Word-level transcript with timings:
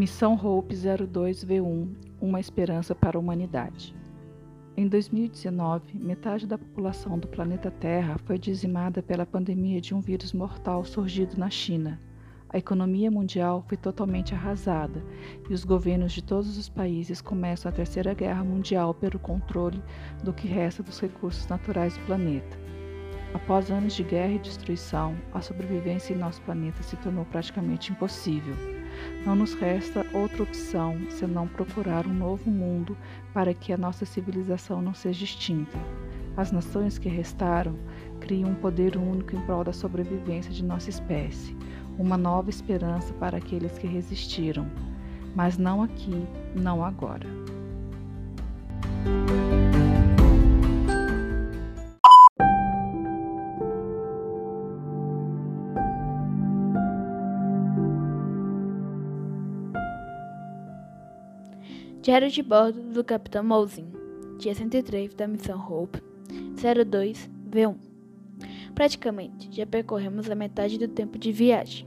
Missão 0.00 0.32
Hope 0.32 0.74
02V1 0.74 1.94
Uma 2.22 2.40
Esperança 2.40 2.94
para 2.94 3.18
a 3.18 3.20
Humanidade. 3.20 3.94
Em 4.74 4.88
2019, 4.88 5.98
metade 5.98 6.46
da 6.46 6.56
população 6.56 7.18
do 7.18 7.28
planeta 7.28 7.70
Terra 7.70 8.16
foi 8.24 8.38
dizimada 8.38 9.02
pela 9.02 9.26
pandemia 9.26 9.78
de 9.78 9.94
um 9.94 10.00
vírus 10.00 10.32
mortal 10.32 10.86
surgido 10.86 11.36
na 11.36 11.50
China. 11.50 12.00
A 12.48 12.56
economia 12.56 13.10
mundial 13.10 13.62
foi 13.68 13.76
totalmente 13.76 14.34
arrasada 14.34 15.04
e 15.50 15.52
os 15.52 15.64
governos 15.64 16.12
de 16.14 16.24
todos 16.24 16.56
os 16.56 16.66
países 16.66 17.20
começam 17.20 17.68
a 17.68 17.74
Terceira 17.74 18.14
Guerra 18.14 18.42
Mundial 18.42 18.94
pelo 18.94 19.18
controle 19.18 19.82
do 20.24 20.32
que 20.32 20.48
resta 20.48 20.82
dos 20.82 20.98
recursos 20.98 21.46
naturais 21.46 21.98
do 21.98 22.06
planeta. 22.06 22.58
Após 23.32 23.70
anos 23.70 23.94
de 23.94 24.02
guerra 24.02 24.32
e 24.32 24.38
destruição, 24.38 25.14
a 25.32 25.40
sobrevivência 25.40 26.12
em 26.12 26.18
nosso 26.18 26.40
planeta 26.42 26.82
se 26.82 26.96
tornou 26.96 27.24
praticamente 27.24 27.92
impossível. 27.92 28.54
Não 29.24 29.36
nos 29.36 29.54
resta 29.54 30.04
outra 30.12 30.42
opção 30.42 30.98
senão 31.08 31.46
procurar 31.46 32.06
um 32.06 32.12
novo 32.12 32.50
mundo 32.50 32.96
para 33.32 33.54
que 33.54 33.72
a 33.72 33.78
nossa 33.78 34.04
civilização 34.04 34.82
não 34.82 34.92
seja 34.92 35.24
extinta. 35.24 35.78
As 36.36 36.50
nações 36.50 36.98
que 36.98 37.08
restaram 37.08 37.76
criam 38.20 38.50
um 38.50 38.54
poder 38.54 38.96
único 38.96 39.36
em 39.36 39.40
prol 39.42 39.62
da 39.62 39.72
sobrevivência 39.72 40.50
de 40.50 40.64
nossa 40.64 40.90
espécie, 40.90 41.56
uma 41.98 42.16
nova 42.16 42.50
esperança 42.50 43.12
para 43.14 43.38
aqueles 43.38 43.78
que 43.78 43.86
resistiram, 43.86 44.66
mas 45.34 45.56
não 45.56 45.82
aqui, 45.82 46.26
não 46.54 46.84
agora. 46.84 47.26
Diário 62.02 62.30
de 62.30 62.42
bordo 62.42 62.80
do 62.80 63.04
Capitão 63.04 63.44
Moulin, 63.44 63.86
dia 64.38 64.54
103 64.54 65.12
da 65.12 65.28
missão 65.28 65.60
Hope 65.60 66.02
02V1. 66.54 67.76
Praticamente 68.74 69.50
já 69.52 69.66
percorremos 69.66 70.30
a 70.30 70.34
metade 70.34 70.78
do 70.78 70.88
tempo 70.88 71.18
de 71.18 71.30
viagem, 71.30 71.86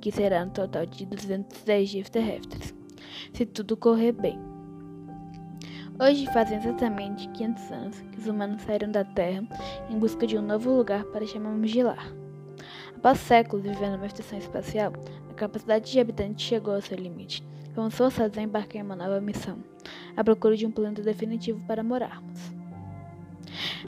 que 0.00 0.12
será 0.12 0.44
um 0.44 0.50
total 0.50 0.86
de 0.86 1.04
210 1.04 1.88
dias 1.88 2.08
terrestres, 2.08 2.72
se 3.32 3.44
tudo 3.44 3.76
correr 3.76 4.12
bem. 4.12 4.38
Hoje 6.00 6.32
fazem 6.32 6.56
exatamente 6.56 7.28
500 7.30 7.72
anos 7.72 8.00
que 8.12 8.20
os 8.20 8.28
humanos 8.28 8.62
saíram 8.62 8.92
da 8.92 9.02
Terra 9.02 9.42
em 9.90 9.98
busca 9.98 10.28
de 10.28 10.38
um 10.38 10.42
novo 10.42 10.70
lugar 10.70 11.02
para 11.06 11.26
chamarmos 11.26 11.72
de 11.72 11.82
lar. 11.82 12.14
Após 12.96 13.18
séculos 13.18 13.64
vivendo 13.64 13.94
numa 13.94 14.06
estação 14.06 14.38
espacial, 14.38 14.92
capacidade 15.40 15.90
de 15.90 15.98
habitantes 15.98 16.44
chegou 16.44 16.74
ao 16.74 16.82
seu 16.82 16.98
limite 16.98 17.42
Fomos 17.72 17.94
forçados 17.94 18.36
a 18.36 18.42
embarcar 18.42 18.76
em 18.76 18.84
uma 18.84 18.96
nova 18.96 19.20
missão, 19.20 19.58
à 20.16 20.22
procura 20.22 20.56
de 20.56 20.66
um 20.66 20.70
planeta 20.70 21.02
definitivo 21.02 21.60
para 21.66 21.84
morarmos. 21.84 22.52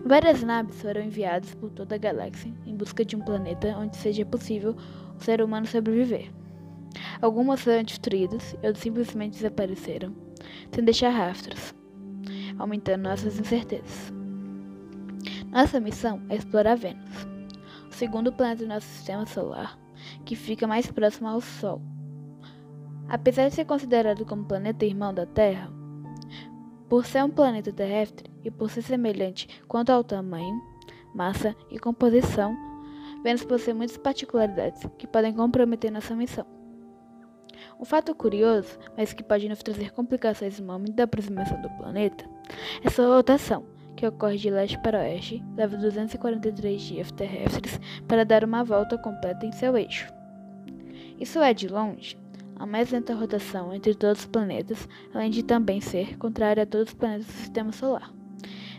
Várias 0.05 0.43
naves 0.43 0.81
foram 0.81 1.03
enviadas 1.03 1.55
por 1.57 1.69
toda 1.71 1.97
a 1.97 1.99
galáxia 1.99 2.53
em 2.65 2.77
busca 2.77 3.05
de 3.05 3.17
um 3.17 3.21
planeta 3.21 3.77
onde 3.77 3.97
seja 3.97 4.25
possível 4.25 4.77
o 5.19 5.23
ser 5.23 5.43
humano 5.43 5.67
sobreviver. 5.67 6.31
Algumas 7.21 7.61
foram 7.61 7.83
destruídas 7.83 8.55
outras 8.55 8.79
simplesmente 8.79 9.35
desapareceram, 9.35 10.15
sem 10.71 10.85
deixar 10.85 11.11
rastros, 11.11 11.75
aumentando 12.59 13.03
nossas 13.03 13.39
incertezas. 13.39 14.13
Nossa 15.51 15.81
missão 15.81 16.23
é 16.29 16.37
explorar 16.37 16.77
Vênus, 16.77 17.27
o 17.91 17.93
segundo 17.93 18.33
planeta 18.33 18.63
do 18.63 18.69
nosso 18.69 18.87
sistema 18.87 19.27
solar, 19.27 19.82
que 20.25 20.37
fica 20.37 20.67
mais 20.67 20.91
próximo 20.91 21.29
ao 21.29 21.41
Sol 21.41 21.81
Apesar 23.09 23.49
de 23.49 23.55
ser 23.55 23.67
considerado 23.67 24.25
como 24.25 24.45
planeta 24.47 24.87
irmão 24.87 25.13
da 25.13 25.27
Terra, 25.27 25.71
por 26.89 27.05
ser 27.05 27.23
um 27.23 27.31
planeta 27.31 27.73
terrestre 27.73 28.31
e 28.45 28.51
por 28.51 28.71
ser 28.71 28.83
semelhante 28.83 29.49
quanto 29.69 29.91
ao 29.91 30.03
tamanho, 30.03 30.61
massa 31.15 31.55
e 31.71 31.79
composição, 31.79 32.57
Vênus 33.23 33.45
possui 33.45 33.75
muitas 33.75 33.97
particularidades 33.99 34.83
que 34.99 35.07
podem 35.07 35.35
comprometer 35.35 35.93
nossa 35.93 36.15
missão. 36.17 36.47
Um 37.79 37.85
fato 37.85 38.15
curioso, 38.15 38.79
mas 38.97 39.13
que 39.13 39.23
pode 39.23 39.49
nos 39.49 39.63
trazer 39.63 39.93
complicações 39.93 40.59
no 40.59 40.67
momento 40.67 40.95
da 40.95 41.05
aproximação 41.05 41.61
do 41.61 41.69
planeta, 41.71 42.25
é 42.83 42.91
sua 42.91 43.15
rotação, 43.15 43.65
que 43.97 44.07
ocorre 44.07 44.37
de 44.37 44.51
leste 44.51 44.79
para 44.83 44.99
oeste, 44.99 45.43
leva 45.57 45.77
243 45.77 46.81
dias 46.81 47.13
terrestres 47.13 47.81
para 48.09 48.25
dar 48.25 48.45
uma 48.45 48.65
volta 48.65 48.99
completa 48.99 49.47
em 49.47 49.53
seu 49.53 49.77
eixo. 49.77 50.13
Isso 51.19 51.41
é, 51.41 51.55
de 51.55 51.69
longe, 51.69 52.17
a 52.57 52.67
mais 52.67 52.91
lenta 52.91 53.15
rotação 53.15 53.73
entre 53.73 53.95
todos 53.95 54.21
os 54.21 54.27
planetas, 54.27 54.89
além 55.15 55.31
de 55.31 55.43
também 55.43 55.81
ser 55.81 56.17
contrária 56.19 56.63
a 56.63 56.67
todos 56.67 56.89
os 56.89 56.95
planetas 56.95 57.27
do 57.27 57.33
sistema 57.33 57.73
solar. 57.73 58.13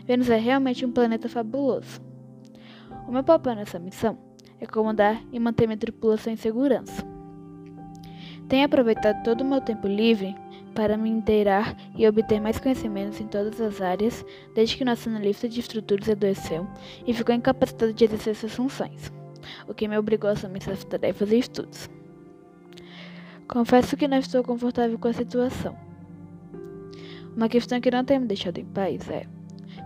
Vênus 0.06 0.28
é 0.28 0.36
realmente 0.36 0.84
um 0.84 0.92
planeta 0.92 1.28
fabuloso. 1.28 2.00
O 3.08 3.12
meu 3.12 3.24
papel 3.24 3.54
nessa 3.54 3.78
missão 3.78 4.18
é 4.60 4.66
comandar 4.66 5.22
e 5.32 5.38
manter 5.38 5.66
minha 5.66 5.78
tripulação 5.78 6.32
em 6.32 6.36
segurança. 6.36 7.04
Tenho 8.48 8.66
aproveitado 8.66 9.22
todo 9.22 9.40
o 9.40 9.44
meu 9.44 9.60
tempo 9.60 9.86
livre 9.86 10.34
para 10.74 10.96
me 10.96 11.08
inteirar 11.08 11.76
e 11.96 12.06
obter 12.06 12.40
mais 12.40 12.58
conhecimentos 12.58 13.20
em 13.20 13.26
todas 13.26 13.60
as 13.60 13.80
áreas, 13.80 14.24
desde 14.54 14.76
que 14.76 14.84
nosso 14.84 15.08
analista 15.08 15.48
de 15.48 15.60
estruturas 15.60 16.08
adoeceu 16.08 16.66
e 17.06 17.14
ficou 17.14 17.34
incapacitado 17.34 17.92
de 17.92 18.04
exercer 18.04 18.34
suas 18.34 18.54
funções, 18.54 19.12
o 19.68 19.74
que 19.74 19.88
me 19.88 19.96
obrigou 19.96 20.28
a 20.28 20.32
assumir 20.32 20.62
suas 20.62 20.84
tarefas 20.84 21.30
e 21.30 21.38
estudos. 21.38 21.88
Confesso 23.46 23.96
que 23.96 24.08
não 24.08 24.18
estou 24.18 24.42
confortável 24.42 24.98
com 24.98 25.08
a 25.08 25.12
situação. 25.12 25.76
Uma 27.36 27.48
questão 27.48 27.80
que 27.80 27.90
não 27.90 28.04
tem 28.04 28.18
me 28.18 28.26
deixado 28.26 28.58
em 28.58 28.64
paz 28.64 29.08
é 29.08 29.26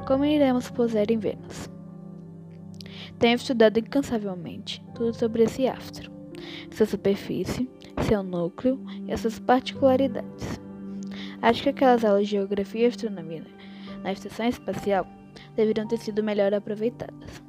como 0.06 0.24
iremos 0.24 0.70
pousar 0.70 1.10
em 1.10 1.18
Vênus. 1.18 1.68
Tenho 3.18 3.36
estudado 3.36 3.78
incansavelmente 3.78 4.84
tudo 4.94 5.12
sobre 5.12 5.42
esse 5.42 5.66
astro, 5.66 6.10
sua 6.70 6.86
superfície, 6.86 7.68
seu 8.06 8.22
núcleo 8.22 8.80
e 9.06 9.12
as 9.12 9.20
suas 9.20 9.38
particularidades. 9.38 10.67
Acho 11.40 11.62
que 11.62 11.68
aquelas 11.68 12.04
aulas 12.04 12.26
de 12.26 12.32
geografia 12.32 12.82
e 12.82 12.86
astronomia 12.86 13.44
na 14.02 14.12
estação 14.12 14.46
espacial 14.46 15.06
deveriam 15.54 15.86
ter 15.86 15.98
sido 15.98 16.22
melhor 16.22 16.52
aproveitadas. 16.52 17.42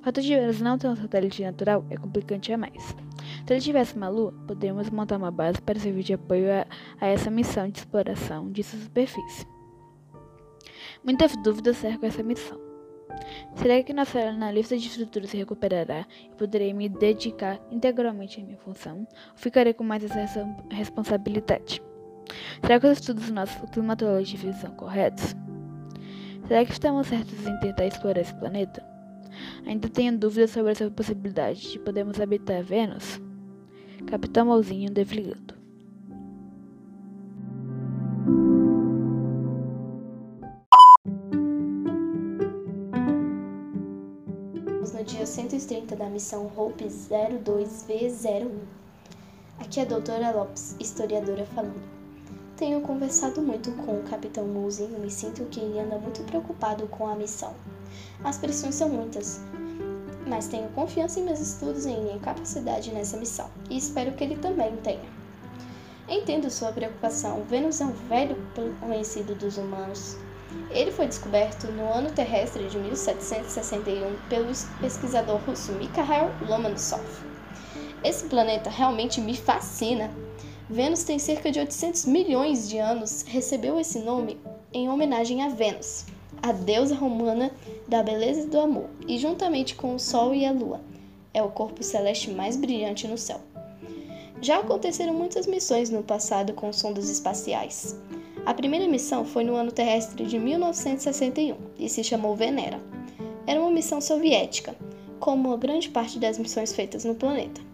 O 0.00 0.02
fato 0.02 0.20
de 0.20 0.34
Vênus 0.34 0.60
não 0.60 0.78
ter 0.78 0.88
um 0.88 0.96
satélite 0.96 1.42
natural 1.42 1.84
é 1.90 1.96
complicante 1.96 2.52
a 2.52 2.58
mais. 2.58 2.96
Se 3.46 3.52
ele 3.52 3.60
tivesse 3.60 3.96
uma 3.96 4.08
lua, 4.08 4.32
poderíamos 4.46 4.90
montar 4.90 5.16
uma 5.16 5.30
base 5.30 5.60
para 5.60 5.78
servir 5.78 6.02
de 6.02 6.14
apoio 6.14 6.52
a, 6.52 6.66
a 7.00 7.06
essa 7.06 7.30
missão 7.30 7.68
de 7.68 7.78
exploração 7.78 8.50
de 8.50 8.62
sua 8.62 8.78
superfície. 8.78 9.46
Muitas 11.04 11.36
dúvidas 11.42 11.76
cercam 11.78 12.08
essa 12.08 12.22
missão. 12.22 12.60
Será 13.56 13.82
que 13.82 13.92
nossa 13.92 14.20
analista 14.20 14.76
de 14.76 14.86
estrutura 14.86 15.26
se 15.26 15.36
recuperará 15.36 16.06
e 16.30 16.36
poderei 16.36 16.72
me 16.72 16.88
dedicar 16.88 17.60
integralmente 17.70 18.40
à 18.40 18.44
minha 18.44 18.58
função? 18.58 19.00
Ou 19.32 19.36
ficarei 19.36 19.74
com 19.74 19.84
mais 19.84 20.04
essa 20.04 20.46
responsabilidade? 20.70 21.82
Será 22.60 22.78
que 22.78 22.86
os 22.86 22.98
estudos 22.98 23.26
do 23.26 23.34
nosso 23.34 23.66
climatologia 23.68 24.52
são 24.54 24.70
corretos? 24.72 25.34
Será 26.46 26.64
que 26.64 26.72
estamos 26.72 27.06
certos 27.06 27.46
em 27.46 27.60
tentar 27.60 27.86
explorar 27.86 28.20
esse 28.20 28.34
planeta? 28.34 28.84
Ainda 29.66 29.88
tenho 29.88 30.18
dúvidas 30.18 30.50
sobre 30.50 30.72
essa 30.72 30.90
possibilidade 30.90 31.72
de 31.72 31.78
podermos 31.78 32.20
habitar 32.20 32.62
Vênus? 32.62 33.20
Capitão 34.06 34.46
Malzinho 34.46 34.90
desligando. 34.90 35.54
No 44.92 45.06
dia 45.06 45.24
130 45.24 45.96
da 45.96 46.10
missão 46.10 46.50
Hope 46.54 46.84
02V01. 46.84 48.50
Aqui 49.58 49.80
é 49.80 49.82
a 49.82 49.86
doutora 49.86 50.30
Lopes, 50.30 50.76
historiadora 50.78 51.46
falando. 51.46 51.99
Tenho 52.60 52.82
conversado 52.82 53.40
muito 53.40 53.72
com 53.72 54.00
o 54.00 54.02
capitão 54.02 54.46
Mouzinho 54.46 55.02
e 55.06 55.10
sinto 55.10 55.46
que 55.46 55.60
ele 55.60 55.80
anda 55.80 55.96
muito 55.96 56.22
preocupado 56.24 56.86
com 56.88 57.06
a 57.06 57.16
missão. 57.16 57.54
As 58.22 58.36
pressões 58.36 58.74
são 58.74 58.90
muitas, 58.90 59.40
mas 60.26 60.46
tenho 60.46 60.68
confiança 60.72 61.18
em 61.18 61.24
meus 61.24 61.40
estudos 61.40 61.86
e 61.86 61.90
em 61.90 62.02
minha 62.02 62.18
capacidade 62.18 62.92
nessa 62.92 63.16
missão, 63.16 63.48
e 63.70 63.78
espero 63.78 64.12
que 64.12 64.22
ele 64.22 64.36
também 64.36 64.76
tenha. 64.84 65.08
Entendo 66.06 66.50
sua 66.50 66.70
preocupação. 66.70 67.42
Vênus 67.44 67.80
é 67.80 67.86
um 67.86 67.92
velho 68.10 68.36
conhecido 68.78 69.34
dos 69.34 69.56
humanos. 69.56 70.18
Ele 70.70 70.92
foi 70.92 71.06
descoberto 71.06 71.66
no 71.68 71.90
ano 71.90 72.10
terrestre 72.10 72.68
de 72.68 72.76
1761 72.76 74.18
pelo 74.28 74.52
pesquisador 74.82 75.40
russo 75.46 75.72
Mikhail 75.72 76.28
Lomonosov. 76.46 77.06
Esse 78.04 78.26
planeta 78.26 78.68
realmente 78.68 79.18
me 79.18 79.34
fascina. 79.34 80.10
Vênus 80.70 81.02
tem 81.02 81.18
cerca 81.18 81.50
de 81.50 81.58
800 81.58 82.04
milhões 82.04 82.68
de 82.68 82.78
anos, 82.78 83.22
recebeu 83.26 83.80
esse 83.80 83.98
nome 83.98 84.38
em 84.72 84.88
homenagem 84.88 85.42
a 85.42 85.48
Vênus, 85.48 86.04
a 86.40 86.52
deusa 86.52 86.94
romana 86.94 87.50
da 87.88 88.04
beleza 88.04 88.42
e 88.42 88.46
do 88.46 88.60
amor, 88.60 88.88
e 89.08 89.18
juntamente 89.18 89.74
com 89.74 89.96
o 89.96 89.98
Sol 89.98 90.32
e 90.32 90.46
a 90.46 90.52
Lua, 90.52 90.80
é 91.34 91.42
o 91.42 91.48
corpo 91.48 91.82
celeste 91.82 92.30
mais 92.30 92.56
brilhante 92.56 93.08
no 93.08 93.18
céu. 93.18 93.40
Já 94.40 94.60
aconteceram 94.60 95.12
muitas 95.12 95.44
missões 95.44 95.90
no 95.90 96.04
passado 96.04 96.52
com 96.52 96.72
sondas 96.72 97.10
espaciais. 97.10 97.98
A 98.46 98.54
primeira 98.54 98.86
missão 98.86 99.24
foi 99.24 99.42
no 99.42 99.56
ano 99.56 99.72
terrestre 99.72 100.24
de 100.24 100.38
1961 100.38 101.56
e 101.80 101.88
se 101.88 102.04
chamou 102.04 102.36
Venera. 102.36 102.80
Era 103.44 103.60
uma 103.60 103.72
missão 103.72 104.00
soviética, 104.00 104.76
como 105.18 105.52
a 105.52 105.56
grande 105.56 105.88
parte 105.88 106.20
das 106.20 106.38
missões 106.38 106.72
feitas 106.72 107.04
no 107.04 107.16
planeta. 107.16 107.69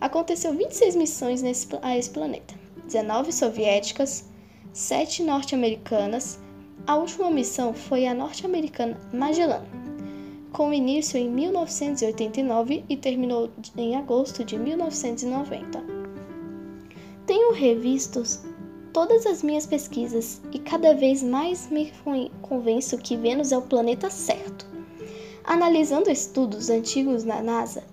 Aconteceu 0.00 0.54
26 0.54 0.96
missões 0.96 1.42
nesse, 1.42 1.68
a 1.82 1.96
esse 1.96 2.08
planeta, 2.08 2.54
19 2.86 3.32
soviéticas, 3.32 4.24
7 4.72 5.22
norte-americanas. 5.22 6.38
A 6.86 6.96
última 6.96 7.30
missão 7.30 7.74
foi 7.74 8.06
a 8.06 8.14
norte-americana 8.14 8.98
Magellan, 9.12 9.62
com 10.52 10.72
início 10.72 11.18
em 11.18 11.28
1989 11.28 12.82
e 12.88 12.96
terminou 12.96 13.50
em 13.76 13.94
agosto 13.94 14.42
de 14.42 14.58
1990. 14.58 15.84
Tenho 17.26 17.52
revisto 17.52 18.22
todas 18.94 19.26
as 19.26 19.42
minhas 19.42 19.66
pesquisas 19.66 20.40
e 20.50 20.58
cada 20.58 20.94
vez 20.94 21.22
mais 21.22 21.70
me 21.70 21.92
convenço 22.40 22.96
que 22.96 23.18
Vênus 23.18 23.52
é 23.52 23.58
o 23.58 23.62
planeta 23.62 24.08
certo. 24.08 24.66
Analisando 25.44 26.10
estudos 26.10 26.70
antigos 26.70 27.22
na 27.22 27.42
NASA, 27.42 27.84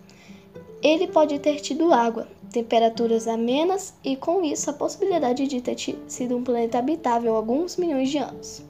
ele 0.89 1.07
pode 1.07 1.37
ter 1.39 1.59
tido 1.59 1.93
água, 1.93 2.27
temperaturas 2.51 3.27
amenas 3.27 3.93
e, 4.03 4.15
com 4.15 4.43
isso, 4.43 4.69
a 4.69 4.73
possibilidade 4.73 5.47
de 5.47 5.61
ter 5.61 5.75
sido 6.07 6.37
um 6.37 6.43
planeta 6.43 6.79
habitável 6.79 7.35
alguns 7.35 7.77
milhões 7.77 8.09
de 8.09 8.17
anos. 8.17 8.63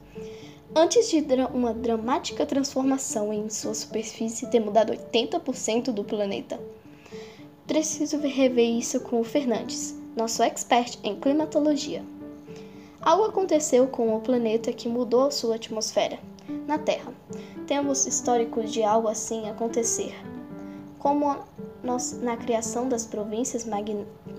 Antes 0.75 1.09
de 1.09 1.23
uma 1.53 1.73
dramática 1.73 2.45
transformação 2.45 3.33
em 3.33 3.49
sua 3.49 3.73
superfície 3.73 4.49
ter 4.49 4.59
mudado 4.59 4.93
80% 4.93 5.91
do 5.91 6.03
planeta. 6.03 6.59
Preciso 7.65 8.17
rever 8.19 8.69
isso 8.69 8.99
com 8.99 9.19
o 9.19 9.23
Fernandes, 9.23 9.95
nosso 10.15 10.43
expert 10.43 10.99
em 11.03 11.15
climatologia. 11.15 12.03
Algo 13.01 13.25
aconteceu 13.25 13.87
com 13.87 14.15
o 14.15 14.21
planeta 14.21 14.73
que 14.73 14.89
mudou 14.89 15.31
sua 15.31 15.55
atmosfera. 15.55 16.19
Na 16.65 16.77
Terra, 16.77 17.13
temos 17.65 18.05
históricos 18.05 18.71
de 18.71 18.83
algo 18.83 19.07
assim 19.07 19.49
acontecer, 19.49 20.15
como 20.99 21.37
na 22.21 22.37
criação 22.37 22.87
das 22.87 23.05
províncias 23.05 23.65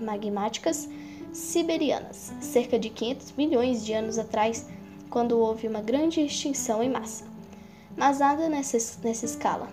magmáticas 0.00 0.88
siberianas, 1.32 2.32
cerca 2.40 2.78
de 2.78 2.90
500 2.90 3.32
milhões 3.32 3.84
de 3.84 3.92
anos 3.92 4.18
atrás, 4.18 4.66
quando 5.10 5.38
houve 5.38 5.66
uma 5.66 5.80
grande 5.80 6.20
extinção 6.20 6.82
em 6.82 6.90
massa. 6.90 7.24
Mas 7.96 8.18
nada 8.18 8.48
nessa, 8.48 8.78
nessa 9.02 9.24
escala. 9.24 9.68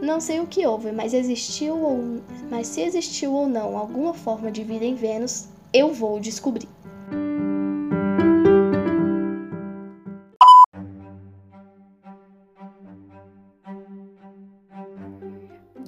Não 0.00 0.20
sei 0.20 0.40
o 0.40 0.46
que 0.46 0.66
houve, 0.66 0.92
mas 0.92 1.12
existiu 1.12 1.76
ou 1.76 2.20
mas 2.48 2.68
se 2.68 2.80
existiu 2.80 3.32
ou 3.32 3.48
não 3.48 3.76
alguma 3.76 4.14
forma 4.14 4.50
de 4.50 4.62
vida 4.62 4.84
em 4.84 4.94
Vênus, 4.94 5.48
eu 5.72 5.92
vou 5.92 6.20
descobrir. 6.20 6.68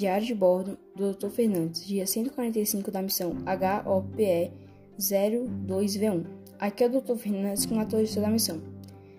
Diário 0.01 0.27
de 0.27 0.35
bordo 0.35 0.79
do 0.97 1.13
Dr. 1.13 1.29
Fernandes, 1.29 1.87
dia 1.87 2.07
145 2.07 2.91
da 2.91 3.03
missão 3.03 3.37
HOPE 3.85 4.51
02V1. 4.99 6.25
Aqui 6.59 6.85
é 6.85 6.87
o 6.87 7.03
Dr. 7.03 7.17
Fernandes, 7.17 7.67
climatologista 7.67 8.19
da 8.19 8.31
missão. 8.31 8.63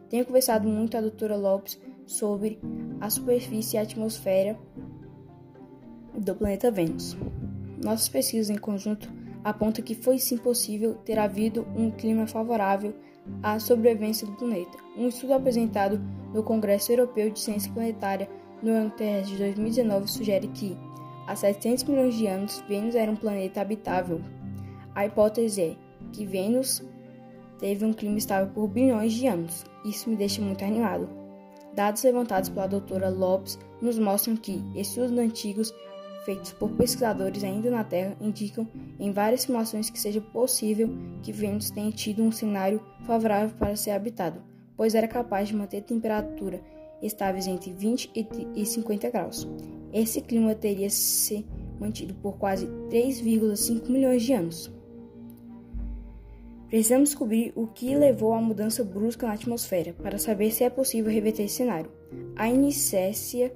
Tenho 0.09 0.25
conversado 0.25 0.67
muito 0.67 0.93
com 0.93 0.97
a 0.97 1.01
doutora 1.01 1.35
Lopes 1.35 1.79
sobre 2.07 2.59
a 2.99 3.11
superfície 3.11 3.75
e 3.75 3.77
a 3.77 3.83
atmosfera 3.83 4.57
do 6.17 6.33
planeta 6.33 6.71
Vênus. 6.71 7.15
Nossas 7.77 8.09
pesquisas 8.09 8.49
em 8.49 8.57
conjunto 8.57 9.07
apontam 9.43 9.85
que 9.85 9.93
foi 9.93 10.17
sim 10.17 10.35
possível 10.39 10.95
ter 10.95 11.19
havido 11.19 11.63
um 11.75 11.91
clima 11.91 12.25
favorável 12.25 12.95
à 13.43 13.59
sobrevivência 13.59 14.25
do 14.25 14.33
planeta. 14.33 14.79
Um 14.97 15.09
estudo 15.09 15.35
apresentado 15.35 16.01
no 16.33 16.41
Congresso 16.41 16.91
Europeu 16.91 17.29
de 17.29 17.39
Ciência 17.39 17.71
Planetária 17.71 18.27
no 18.61 18.71
ano 18.71 18.89
terrestre 18.91 19.33
de 19.33 19.43
2019 19.43 20.07
sugere 20.07 20.47
que, 20.47 20.77
há 21.27 21.35
700 21.35 21.83
milhões 21.85 22.15
de 22.15 22.27
anos, 22.27 22.63
Vênus 22.67 22.95
era 22.95 23.11
um 23.11 23.15
planeta 23.15 23.61
habitável. 23.61 24.21
A 24.93 25.05
hipótese 25.05 25.61
é 25.61 25.75
que 26.11 26.25
Vênus 26.25 26.83
teve 27.59 27.85
um 27.85 27.93
clima 27.93 28.17
estável 28.17 28.51
por 28.53 28.67
bilhões 28.67 29.13
de 29.13 29.27
anos. 29.27 29.63
Isso 29.85 30.09
me 30.09 30.15
deixa 30.15 30.41
muito 30.41 30.63
animado. 30.63 31.09
Dados 31.73 32.03
levantados 32.03 32.49
pela 32.49 32.67
doutora 32.67 33.09
Lopes 33.09 33.57
nos 33.81 33.97
mostram 33.97 34.35
que 34.35 34.61
estudos 34.75 35.17
antigos 35.17 35.73
feitos 36.25 36.51
por 36.51 36.69
pesquisadores 36.71 37.43
ainda 37.43 37.71
na 37.71 37.83
Terra 37.83 38.15
indicam 38.21 38.67
em 38.99 39.11
várias 39.11 39.41
simulações 39.41 39.89
que 39.89 39.99
seja 39.99 40.21
possível 40.21 40.89
que 41.23 41.31
Vênus 41.31 41.71
tenha 41.71 41.91
tido 41.91 42.21
um 42.21 42.31
cenário 42.31 42.81
favorável 43.05 43.55
para 43.57 43.75
ser 43.75 43.91
habitado, 43.91 44.41
pois 44.75 44.93
era 44.93 45.07
capaz 45.07 45.47
de 45.47 45.55
manter 45.55 45.81
temperatura 45.81 46.61
estáveis 47.01 47.47
entre 47.47 47.71
20 47.73 48.11
e 48.55 48.65
50 48.65 49.09
graus. 49.09 49.47
Esse 49.93 50.21
clima 50.21 50.55
teria 50.55 50.89
se 50.89 51.45
mantido 51.79 52.13
por 52.15 52.37
quase 52.37 52.67
3,5 52.89 53.89
milhões 53.89 54.23
de 54.23 54.33
anos. 54.33 54.71
Precisamos 56.67 57.09
descobrir 57.09 57.51
o 57.55 57.67
que 57.67 57.93
levou 57.95 58.33
à 58.33 58.41
mudança 58.41 58.83
brusca 58.83 59.27
na 59.27 59.33
atmosfera 59.33 59.93
para 60.01 60.17
saber 60.17 60.51
se 60.51 60.63
é 60.63 60.69
possível 60.69 61.11
reverter 61.11 61.43
esse 61.43 61.55
cenário. 61.55 61.91
A 62.35 62.47
inércia 62.47 63.53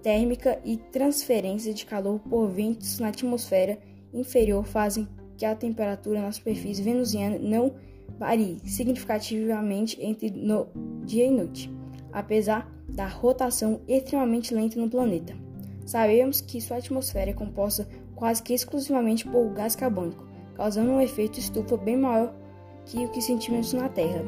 térmica 0.00 0.60
e 0.64 0.76
transferência 0.76 1.74
de 1.74 1.84
calor 1.84 2.20
por 2.20 2.48
ventos 2.48 3.00
na 3.00 3.08
atmosfera 3.08 3.78
inferior 4.12 4.64
fazem 4.64 5.08
que 5.36 5.44
a 5.44 5.56
temperatura 5.56 6.22
na 6.22 6.30
superfície 6.30 6.82
venusiana 6.82 7.36
não 7.36 7.74
varie 8.16 8.58
significativamente 8.64 10.00
entre 10.00 10.30
no 10.30 10.68
dia 11.04 11.26
e 11.26 11.30
noite, 11.32 11.68
apesar 12.12 12.71
da 12.92 13.06
rotação 13.06 13.80
extremamente 13.88 14.54
lenta 14.54 14.78
no 14.78 14.88
planeta. 14.88 15.34
Sabemos 15.86 16.40
que 16.40 16.60
sua 16.60 16.76
atmosfera 16.76 17.30
é 17.30 17.34
composta 17.34 17.88
quase 18.14 18.42
que 18.42 18.54
exclusivamente 18.54 19.26
por 19.26 19.52
gás 19.52 19.74
carbônico, 19.74 20.24
causando 20.54 20.90
um 20.90 21.00
efeito 21.00 21.40
estufa 21.40 21.76
bem 21.76 21.96
maior 21.96 22.32
que 22.86 22.98
o 23.04 23.08
que 23.08 23.20
sentimos 23.20 23.72
na 23.72 23.88
Terra, 23.88 24.22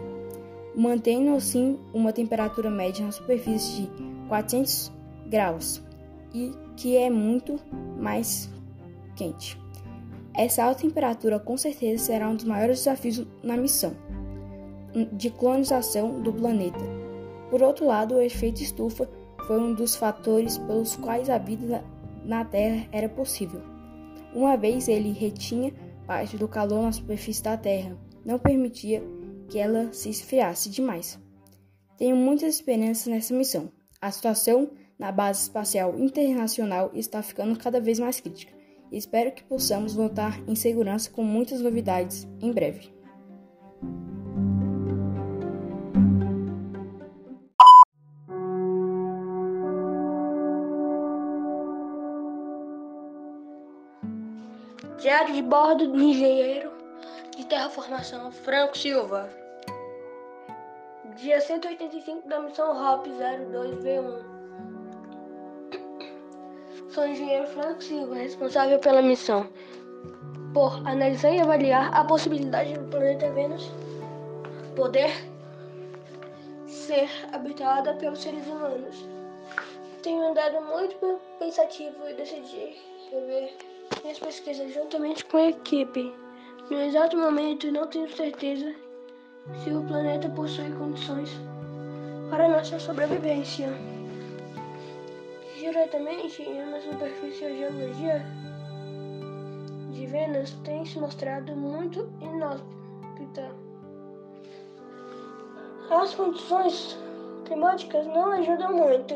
mantendo 0.74 1.34
assim 1.34 1.78
uma 1.92 2.12
temperatura 2.12 2.70
média 2.70 3.04
na 3.04 3.12
superfície 3.12 3.82
de 3.82 3.90
400 4.28 4.92
graus 5.28 5.82
e 6.32 6.52
que 6.76 6.96
é 6.96 7.10
muito 7.10 7.60
mais 8.00 8.50
quente. 9.14 9.60
Essa 10.34 10.64
alta 10.64 10.82
temperatura 10.82 11.38
com 11.38 11.56
certeza 11.56 12.04
será 12.04 12.28
um 12.28 12.34
dos 12.34 12.44
maiores 12.44 12.78
desafios 12.78 13.24
na 13.42 13.56
missão 13.56 13.94
de 15.12 15.30
colonização 15.30 16.20
do 16.20 16.32
planeta 16.32 17.03
por 17.54 17.62
outro 17.62 17.86
lado, 17.86 18.16
o 18.16 18.20
efeito 18.20 18.64
estufa 18.64 19.08
foi 19.46 19.60
um 19.60 19.74
dos 19.74 19.94
fatores 19.94 20.58
pelos 20.58 20.96
quais 20.96 21.30
a 21.30 21.38
vida 21.38 21.84
na 22.24 22.44
Terra 22.44 22.88
era 22.90 23.08
possível. 23.08 23.62
Uma 24.34 24.56
vez 24.56 24.88
ele 24.88 25.12
retinha 25.12 25.72
parte 26.04 26.36
do 26.36 26.48
calor 26.48 26.82
na 26.82 26.90
superfície 26.90 27.44
da 27.44 27.56
Terra, 27.56 27.96
não 28.24 28.40
permitia 28.40 29.04
que 29.48 29.56
ela 29.56 29.92
se 29.92 30.10
esfriasse 30.10 30.68
demais. 30.68 31.16
Tenho 31.96 32.16
muitas 32.16 32.56
esperanças 32.56 33.06
nessa 33.06 33.32
missão. 33.32 33.70
A 34.02 34.10
situação 34.10 34.72
na 34.98 35.12
Base 35.12 35.42
Espacial 35.42 35.96
Internacional 35.96 36.90
está 36.92 37.22
ficando 37.22 37.56
cada 37.56 37.80
vez 37.80 38.00
mais 38.00 38.18
crítica. 38.18 38.52
Espero 38.90 39.30
que 39.30 39.44
possamos 39.44 39.94
voltar 39.94 40.42
em 40.48 40.56
segurança 40.56 41.08
com 41.08 41.22
muitas 41.22 41.60
novidades 41.60 42.26
em 42.40 42.50
breve. 42.50 42.92
Diário 55.04 55.34
de 55.34 55.42
bordo 55.42 55.86
do 55.86 56.02
engenheiro 56.02 56.72
de 57.36 57.44
terraformação 57.44 58.32
Franco 58.32 58.78
Silva. 58.78 59.28
Dia 61.16 61.38
185 61.42 62.26
da 62.26 62.40
missão 62.40 62.70
HOP 62.72 63.10
02V1. 63.10 64.24
Sou 66.88 67.04
o 67.04 67.06
engenheiro 67.06 67.46
Franco 67.48 67.82
Silva, 67.82 68.14
responsável 68.14 68.78
pela 68.78 69.02
missão, 69.02 69.46
por 70.54 70.74
analisar 70.88 71.32
e 71.32 71.40
avaliar 71.40 71.92
a 71.92 72.02
possibilidade 72.02 72.72
do 72.72 72.88
planeta 72.88 73.30
Vênus 73.32 73.70
poder 74.74 75.12
ser 76.66 77.10
habitada 77.30 77.92
pelos 77.96 78.22
seres 78.22 78.46
humanos. 78.46 79.06
Tenho 80.02 80.30
andado 80.30 80.62
muito 80.62 81.20
pensativo 81.38 82.08
e 82.08 82.14
decidi 82.14 82.74
rever 83.10 83.73
minhas 84.02 84.18
pesquisas 84.18 84.72
juntamente 84.72 85.24
com 85.26 85.36
a 85.36 85.48
equipe. 85.48 86.14
No 86.70 86.80
exato 86.80 87.16
momento, 87.16 87.70
não 87.70 87.86
tenho 87.86 88.10
certeza 88.14 88.74
se 89.62 89.70
o 89.70 89.84
planeta 89.84 90.28
possui 90.30 90.70
condições 90.72 91.30
para 92.30 92.48
nossa 92.48 92.78
sobrevivência. 92.78 93.68
Diretamente 95.58 96.42
na 96.48 96.80
superfície 96.80 97.44
a 97.44 97.50
geologia 97.50 98.24
de 99.92 100.06
Vênus 100.06 100.52
tem 100.64 100.84
se 100.84 100.98
mostrado 100.98 101.54
muito 101.54 102.10
inóspita. 102.20 103.50
As 105.90 106.14
condições 106.14 106.98
climáticas 107.44 108.06
não 108.06 108.32
ajudam 108.32 108.74
muito, 108.74 109.14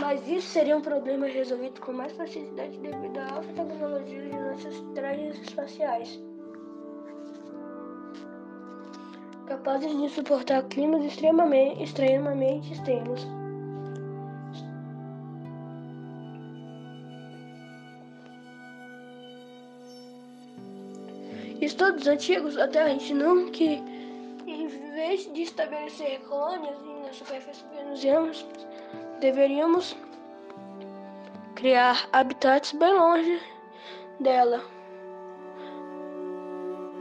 mas 0.00 0.26
isso 0.28 0.48
seria 0.48 0.76
um 0.76 0.80
problema 0.80 1.26
resolvido 1.26 1.80
com 1.80 1.92
mais 1.92 2.12
facilidade 2.12 2.78
devido 2.78 3.18
à 3.18 3.34
alta 3.34 3.52
tecnologia 3.54 4.22
de 4.22 4.36
nossos 4.36 4.80
trajes 4.94 5.40
espaciais. 5.40 6.20
capazes 9.48 9.98
de 9.98 10.08
suportar 10.10 10.62
climas 10.64 11.02
extremamente, 11.04 11.82
extremamente 11.82 12.72
extremos. 12.72 13.26
Estudos 21.60 22.06
antigos 22.06 22.56
até 22.58 22.82
a 22.82 22.88
gente 22.88 23.14
não 23.14 23.50
que, 23.50 23.82
em 24.46 24.66
vez 24.66 25.32
de 25.32 25.42
estabelecer 25.42 26.20
colônias 26.20 26.76
na 27.02 27.12
superfície 27.12 27.64
venusiana, 27.74 28.30
deveríamos 29.20 29.96
criar 31.54 32.08
habitats 32.12 32.72
bem 32.72 32.92
longe 32.92 33.40
dela. 34.20 34.62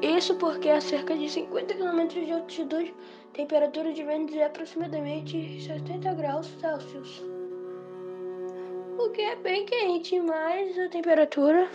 Isso 0.02 0.36
porque 0.36 0.70
a 0.70 0.82
cerca 0.82 1.16
de 1.16 1.30
50 1.30 1.74
km 1.74 2.08
de 2.08 2.32
altitude, 2.32 2.94
a 3.32 3.36
temperatura 3.36 3.92
de 3.94 4.04
Vênus 4.04 4.36
é 4.36 4.46
aproximadamente 4.46 5.62
70 5.64 6.14
graus 6.14 6.48
Celsius. 6.60 7.24
O 9.00 9.10
que 9.10 9.22
é 9.22 9.36
bem 9.36 9.66
quente, 9.66 10.20
mas 10.20 10.78
a 10.80 10.90
temperatura 10.90 11.70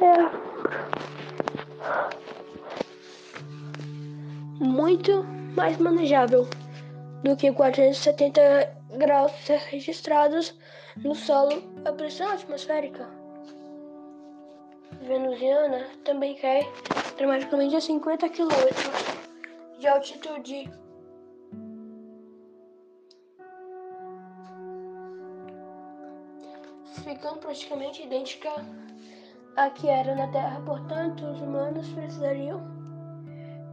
é 0.00 0.44
muito 4.64 5.24
mais 5.54 5.78
manejável 5.78 6.46
do 7.22 7.36
que 7.36 7.50
470 7.52 8.73
graus 8.96 9.32
registrados 9.70 10.54
no 10.96 11.14
solo 11.14 11.62
a 11.84 11.92
pressão 11.92 12.30
atmosférica 12.30 13.24
venusiana 15.04 15.86
também 16.04 16.34
cai 16.36 16.62
dramaticamente 17.16 17.76
a 17.76 17.80
50 17.80 18.28
km 18.30 18.50
de 19.78 19.86
altitude. 19.86 20.70
Ficando 27.04 27.38
praticamente 27.38 28.02
idêntica 28.02 28.50
à 29.56 29.68
que 29.68 29.88
era 29.88 30.14
na 30.14 30.28
Terra, 30.28 30.60
portanto, 30.64 31.24
os 31.26 31.40
humanos 31.40 31.86
precisariam 31.88 32.62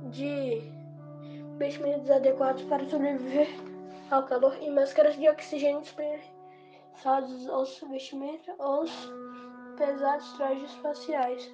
de 0.09 0.61
vestimentos 1.57 2.09
adequados 2.09 2.63
para 2.63 2.87
sobreviver 2.89 3.47
ao 4.11 4.23
calor 4.23 4.57
e 4.61 4.69
máscaras 4.69 5.15
de 5.15 5.27
oxigênio 5.29 5.81
dispensados 5.81 7.47
aos 7.47 7.79
vestimentos, 7.89 8.53
aos 8.59 8.91
pesados 9.77 10.33
trajes 10.33 10.69
espaciais. 10.69 11.51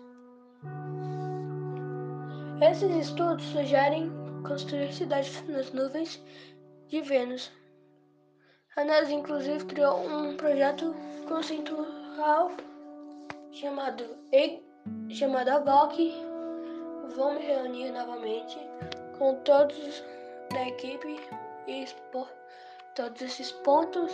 Esses 2.62 2.92
estudos 2.96 3.46
sugerem 3.46 4.12
construir 4.46 4.92
cidades 4.92 5.48
nas 5.48 5.72
nuvens 5.72 6.22
de 6.88 7.02
Vênus. 7.02 7.52
A 8.76 8.84
NASA, 8.84 9.12
inclusive, 9.12 9.66
criou 9.66 10.00
um 10.00 10.36
projeto 10.36 10.96
conceitual 11.28 12.52
chamado, 13.52 14.04
e, 14.32 14.64
chamado 15.10 15.50
AVOC. 15.50 16.12
Vamos 17.16 17.44
reunir 17.44 17.92
novamente 17.92 18.58
com 19.18 19.36
todos 19.44 20.04
da 20.52 20.68
equipe 20.68 21.20
e 21.68 21.84
expor 21.84 22.37
todos 22.98 23.22
esses 23.22 23.52
pontos. 23.52 24.12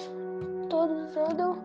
Todos 0.70 1.16
andam 1.16 1.58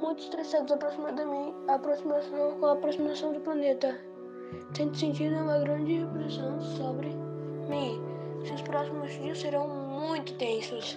muito 0.00 0.22
estressados 0.22 0.70
aproximadamente 0.70 1.56
aproximação 1.68 2.58
com 2.58 2.66
a 2.66 2.72
aproximação 2.72 3.32
do 3.32 3.40
planeta, 3.40 3.98
tendo 4.72 4.96
sentido 4.96 5.34
uma 5.36 5.58
grande 5.58 6.06
pressão 6.12 6.60
sobre 6.60 7.08
mim. 7.68 8.00
Seus 8.46 8.62
próximos 8.62 9.10
dias 9.12 9.38
serão 9.38 9.68
muito 9.68 10.34
tensos. 10.34 10.96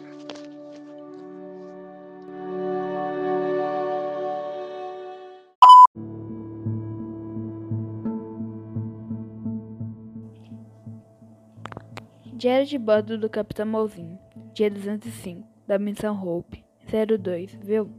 Diário 12.34 12.67
de 12.67 12.77
bordo 12.77 13.17
do 13.17 13.27
Capitão 13.27 13.65
Malzinho, 13.65 14.19
dia 14.53 14.69
205, 14.69 15.54
da 15.67 15.79
missão 15.79 16.15
Hope 16.15 16.63
02 16.88 17.57
V1. 17.57 17.89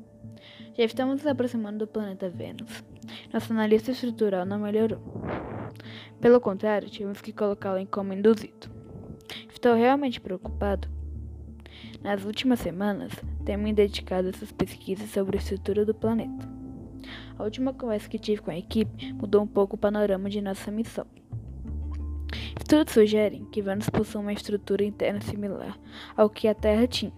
Já 0.76 0.84
estamos 0.84 1.16
nos 1.16 1.26
aproximando 1.26 1.78
do 1.78 1.86
planeta 1.86 2.28
Vênus. 2.28 2.84
Nossa 3.32 3.52
analista 3.52 3.90
estrutural 3.90 4.44
não 4.44 4.58
melhorou. 4.58 5.00
Pelo 6.20 6.40
contrário, 6.40 6.88
tivemos 6.88 7.20
que 7.20 7.32
colocá-lo 7.32 7.78
em 7.78 7.86
coma 7.86 8.14
induzido. 8.14 8.70
Estou 9.52 9.74
realmente 9.74 10.20
preocupado. 10.20 10.88
Nas 12.02 12.24
últimas 12.24 12.60
semanas, 12.60 13.12
tenho 13.44 13.58
me 13.58 13.72
dedicado 13.72 14.28
a 14.28 14.30
essas 14.30 14.52
pesquisas 14.52 15.10
sobre 15.10 15.36
a 15.36 15.40
estrutura 15.40 15.84
do 15.84 15.94
planeta. 15.94 16.48
A 17.38 17.42
última 17.42 17.72
conversa 17.72 18.08
que 18.08 18.18
tive 18.18 18.40
com 18.42 18.50
a 18.50 18.58
equipe 18.58 19.12
mudou 19.12 19.42
um 19.42 19.46
pouco 19.46 19.76
o 19.76 19.78
panorama 19.78 20.30
de 20.30 20.40
nossa 20.40 20.70
missão. 20.70 21.06
Estudos 22.66 22.94
sugerem 22.94 23.44
que 23.44 23.62
Vênus 23.62 23.88
possui 23.88 24.20
uma 24.20 24.32
estrutura 24.32 24.84
interna 24.84 25.20
similar 25.20 25.78
ao 26.16 26.28
que 26.28 26.48
a 26.48 26.54
Terra 26.54 26.84
tinha. 26.88 27.12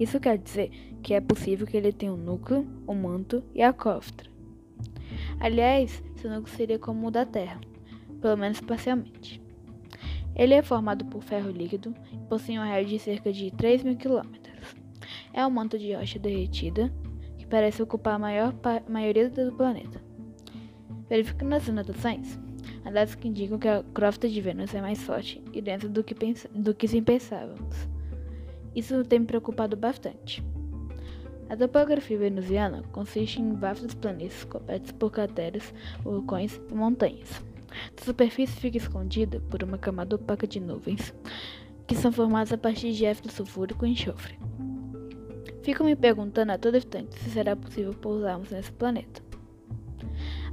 Isso 0.00 0.18
quer 0.18 0.36
dizer 0.36 0.68
que 1.00 1.14
é 1.14 1.20
possível 1.20 1.64
que 1.64 1.76
ele 1.76 1.92
tenha 1.92 2.12
um 2.12 2.16
núcleo, 2.16 2.66
um 2.88 2.94
manto 2.96 3.40
e 3.54 3.62
a 3.62 3.72
costra. 3.72 4.28
Aliás, 5.38 6.02
seu 6.16 6.28
núcleo 6.28 6.56
seria 6.56 6.76
como 6.76 7.06
o 7.06 7.10
da 7.12 7.24
Terra, 7.24 7.60
pelo 8.20 8.36
menos 8.36 8.60
parcialmente. 8.60 9.40
Ele 10.34 10.54
é 10.54 10.60
formado 10.60 11.04
por 11.04 11.22
ferro 11.22 11.52
líquido 11.52 11.94
e 12.12 12.18
possui 12.28 12.58
um 12.58 12.62
raio 12.62 12.84
de 12.84 12.98
cerca 12.98 13.32
de 13.32 13.52
3 13.52 13.84
mil 13.84 13.96
quilômetros. 13.96 14.74
É 15.32 15.46
um 15.46 15.50
manto 15.50 15.78
de 15.78 15.94
rocha 15.94 16.18
derretida 16.18 16.92
que 17.38 17.46
parece 17.46 17.80
ocupar 17.80 18.14
a 18.14 18.18
maior 18.18 18.52
maioria 18.88 19.30
do 19.30 19.52
planeta. 19.52 20.02
Verificando 21.08 21.52
as 21.52 21.68
anotações, 21.68 22.40
dados 22.88 23.14
que 23.14 23.28
indicam 23.28 23.58
que 23.58 23.68
a 23.68 23.82
crosta 23.92 24.28
de 24.28 24.40
Vênus 24.40 24.74
é 24.74 24.80
mais 24.80 25.02
forte 25.02 25.42
e 25.52 25.60
densa 25.60 25.88
do 25.88 26.02
que, 26.02 26.14
do 26.54 26.74
que 26.74 26.88
se 26.88 27.02
pensávamos. 27.02 27.88
Isso 28.74 29.04
tem 29.04 29.18
me 29.18 29.26
preocupado 29.26 29.76
bastante. 29.76 30.42
A 31.48 31.56
topografia 31.56 32.16
venusiana 32.16 32.84
consiste 32.92 33.40
em 33.40 33.54
vastos 33.54 33.92
planícies 33.92 34.44
cobertos 34.44 34.92
por 34.92 35.10
crateras, 35.10 35.74
vulcões 36.02 36.60
e 36.70 36.74
montanhas. 36.74 37.42
Sua 37.96 38.06
superfície 38.06 38.60
fica 38.60 38.76
escondida 38.76 39.40
por 39.50 39.62
uma 39.62 39.76
camada 39.76 40.14
opaca 40.16 40.46
de 40.46 40.60
nuvens, 40.60 41.12
que 41.88 41.96
são 41.96 42.12
formadas 42.12 42.52
a 42.52 42.58
partir 42.58 42.92
de 42.92 43.04
éfito 43.04 43.32
sulfúrico 43.32 43.84
e 43.84 43.90
enxofre. 43.90 44.38
Fico 45.62 45.82
me 45.82 45.96
perguntando 45.96 46.52
a 46.52 46.58
todo 46.58 46.76
instante 46.76 47.18
se 47.18 47.30
será 47.30 47.56
possível 47.56 47.92
pousarmos 47.94 48.50
nesse 48.50 48.70
planeta. 48.72 49.29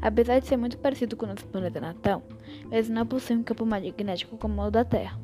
Apesar 0.01 0.39
de 0.39 0.47
ser 0.47 0.57
muito 0.57 0.77
parecido 0.77 1.15
com 1.15 1.25
o 1.25 1.29
nosso 1.29 1.45
planeta 1.45 1.79
natal, 1.79 2.23
ele 2.71 2.89
não 2.89 3.05
possui 3.05 3.35
um 3.35 3.43
campo 3.43 3.65
magnético 3.65 4.37
como 4.37 4.61
o 4.61 4.71
da 4.71 4.85
Terra. 4.85 5.19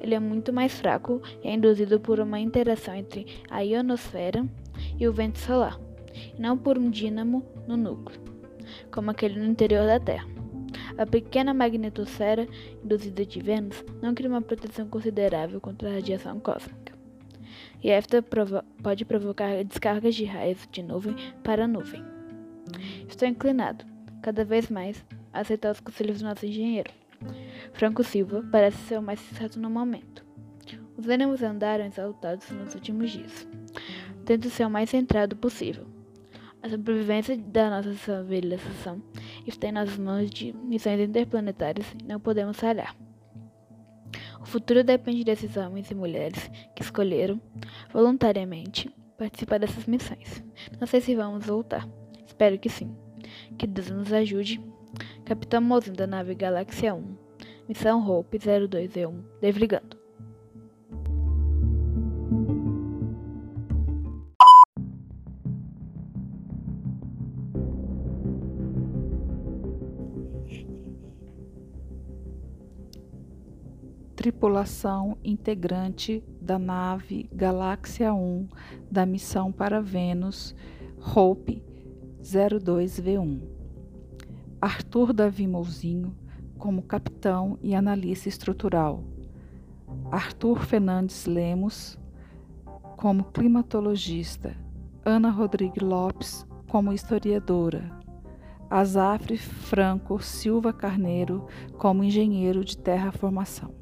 Ele 0.00 0.14
é 0.14 0.20
muito 0.20 0.52
mais 0.52 0.72
fraco 0.78 1.20
e 1.44 1.48
é 1.48 1.54
induzido 1.54 2.00
por 2.00 2.18
uma 2.20 2.40
interação 2.40 2.94
entre 2.94 3.26
a 3.50 3.60
ionosfera 3.60 4.44
e 4.98 5.06
o 5.06 5.12
vento 5.12 5.38
solar, 5.38 5.78
e 6.36 6.40
não 6.40 6.56
por 6.56 6.78
um 6.78 6.90
dínamo 6.90 7.44
no 7.68 7.76
núcleo, 7.76 8.20
como 8.90 9.10
aquele 9.10 9.38
no 9.38 9.46
interior 9.46 9.86
da 9.86 10.00
Terra. 10.00 10.26
A 10.96 11.06
pequena 11.06 11.54
magnetosfera 11.54 12.48
induzida 12.82 13.24
de 13.24 13.40
Vênus 13.40 13.84
não 14.02 14.14
cria 14.14 14.28
uma 14.28 14.42
proteção 14.42 14.88
considerável 14.88 15.60
contra 15.60 15.88
a 15.88 15.94
radiação 15.94 16.40
cósmica, 16.40 16.94
e 17.82 17.90
esta 17.90 18.22
provo 18.22 18.62
pode 18.82 19.04
provocar 19.04 19.62
descargas 19.64 20.14
de 20.14 20.24
raios 20.24 20.66
de 20.70 20.82
nuvem 20.82 21.14
para 21.42 21.68
nuvem. 21.68 22.02
Estou 23.08 23.26
inclinado, 23.28 23.84
cada 24.22 24.44
vez 24.44 24.68
mais, 24.68 25.04
a 25.32 25.40
aceitar 25.40 25.72
os 25.72 25.80
conselhos 25.80 26.18
do 26.18 26.24
nosso 26.24 26.46
engenheiro. 26.46 26.90
Franco 27.72 28.02
Silva 28.02 28.44
parece 28.50 28.78
ser 28.78 28.98
o 28.98 29.02
mais 29.02 29.20
sensato 29.20 29.58
no 29.58 29.70
momento. 29.70 30.24
Os 30.96 31.08
ânimos 31.08 31.42
andaram 31.42 31.86
exaltados 31.86 32.50
nos 32.50 32.74
últimos 32.74 33.10
dias. 33.10 33.46
Tento 34.24 34.50
ser 34.50 34.66
o 34.66 34.70
mais 34.70 34.90
centrado 34.90 35.36
possível. 35.36 35.86
A 36.62 36.68
sobrevivência 36.68 37.38
da 37.38 37.70
nossa 37.70 37.94
civilização 37.94 39.02
está 39.46 39.68
em 39.68 39.72
nossas 39.72 39.96
mãos 39.96 40.30
de 40.30 40.52
missões 40.52 41.00
interplanetárias 41.00 41.86
e 41.98 42.04
não 42.04 42.20
podemos 42.20 42.58
falhar. 42.58 42.94
O 44.40 44.44
futuro 44.44 44.84
depende 44.84 45.24
desses 45.24 45.56
homens 45.56 45.90
e 45.90 45.94
mulheres 45.94 46.50
que 46.74 46.82
escolheram, 46.82 47.40
voluntariamente, 47.92 48.90
participar 49.16 49.58
dessas 49.58 49.86
missões. 49.86 50.44
Não 50.78 50.86
sei 50.86 51.00
se 51.00 51.14
vamos 51.14 51.46
voltar. 51.46 51.88
Espero 52.26 52.58
que 52.58 52.68
sim. 52.68 52.94
Que 53.58 53.66
Deus 53.66 53.90
nos 53.90 54.12
ajude. 54.12 54.60
Capitão 55.24 55.60
Mozinho 55.60 55.96
da 55.96 56.06
nave 56.06 56.34
Galáxia 56.34 56.94
1. 56.94 57.16
Missão 57.68 58.08
Hope 58.08 58.38
02E1. 58.38 59.14
Desligando. 59.40 60.00
tripulação 74.20 75.16
integrante 75.24 76.22
da 76.42 76.58
nave 76.58 77.26
Galáxia 77.32 78.12
1 78.12 78.48
da 78.90 79.06
missão 79.06 79.50
para 79.50 79.80
Vênus 79.80 80.54
Hope 81.16 81.62
02V1. 82.22 83.40
Arthur 84.60 85.12
Davi 85.12 85.46
Mouzinho 85.46 86.14
como 86.58 86.82
capitão 86.82 87.58
e 87.62 87.74
analista 87.74 88.28
estrutural. 88.28 89.02
Arthur 90.10 90.60
Fernandes 90.64 91.26
Lemos 91.26 91.98
como 92.96 93.24
climatologista. 93.24 94.54
Ana 95.04 95.30
Rodrigues 95.30 95.82
Lopes 95.82 96.46
como 96.68 96.92
historiadora. 96.92 97.98
Azafre 98.68 99.38
Franco 99.38 100.22
Silva 100.22 100.72
Carneiro 100.72 101.46
como 101.78 102.04
engenheiro 102.04 102.62
de 102.62 102.76
terraformação. 102.76 103.79